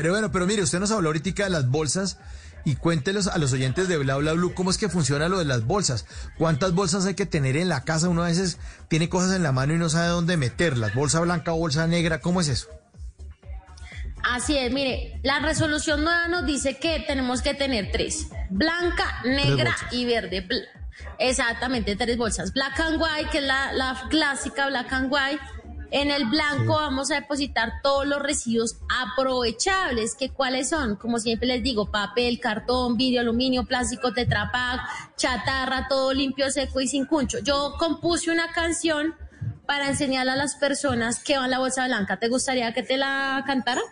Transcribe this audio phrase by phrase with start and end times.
[0.00, 2.18] Pero bueno, pero mire, usted nos habló ahorita de las bolsas
[2.64, 5.44] y cuéntelos a los oyentes de Bla Bla Blue cómo es que funciona lo de
[5.44, 6.06] las bolsas.
[6.38, 8.08] ¿Cuántas bolsas hay que tener en la casa?
[8.08, 10.94] Uno a veces tiene cosas en la mano y no sabe dónde meterlas.
[10.94, 12.20] ¿Bolsa blanca o bolsa negra?
[12.20, 12.68] ¿Cómo es eso?
[14.22, 19.74] Así es, mire, la resolución nueva nos dice que tenemos que tener tres, blanca, negra
[19.90, 20.46] y verde.
[21.18, 22.52] Exactamente, tres bolsas.
[22.52, 25.40] Black and white, que es la, la clásica black and white
[25.90, 31.48] en el blanco vamos a depositar todos los residuos aprovechables, que cuáles son, como siempre
[31.48, 37.38] les digo, papel, cartón, vidrio, aluminio, plástico, tetrapack, chatarra, todo limpio, seco y sin cuncho.
[37.38, 39.14] Yo compuse una canción
[39.66, 42.18] para enseñarle a las personas que van la bolsa blanca.
[42.18, 43.82] ¿Te gustaría que te la cantara?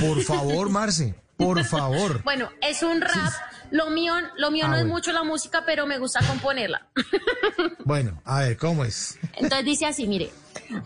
[0.00, 2.22] Por favor, Marce, por favor.
[2.24, 3.32] bueno, es un rap.
[3.70, 6.86] Lo mío, lo mío ah, no es mucho la música, pero me gusta componerla.
[7.84, 9.18] bueno, a ver, ¿cómo es?
[9.34, 10.30] Entonces dice así, mire.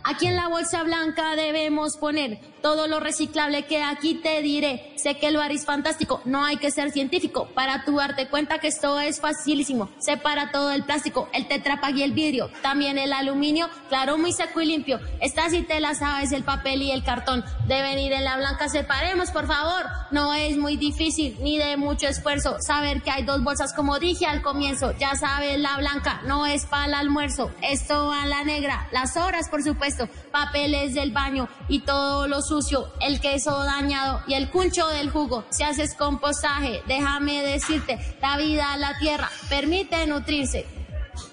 [0.05, 4.93] Aquí en la bolsa blanca debemos poner todo lo reciclable que aquí te diré.
[4.97, 8.69] Sé que lo haréis fantástico, no hay que ser científico para tu darte cuenta que
[8.69, 9.89] esto es facilísimo.
[9.99, 14.61] Separa todo el plástico, el tetrapag y el vidrio, también el aluminio, claro, muy seco
[14.61, 14.99] y limpio.
[15.21, 18.69] Esta si te la sabes, el papel y el cartón deben ir en la blanca.
[18.69, 19.87] Separemos, por favor.
[20.11, 24.27] No es muy difícil ni de mucho esfuerzo saber que hay dos bolsas como dije
[24.27, 24.93] al comienzo.
[24.99, 28.89] Ya sabes, la blanca no es para el almuerzo, esto a la negra.
[28.91, 34.35] Las horas, por supuesto, papeles del baño y todo lo sucio, el queso dañado y
[34.35, 35.45] el cuncho del jugo.
[35.51, 40.67] Si haces compostaje, déjame decirte, la vida, la tierra, permite nutrirse.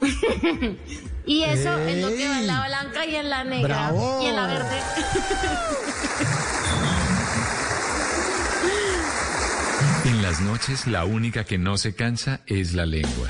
[1.25, 4.35] y eso es lo que va en la blanca y en la negra y en
[4.35, 4.81] la verde.
[10.05, 13.29] en las noches la única que no se cansa es la lengua.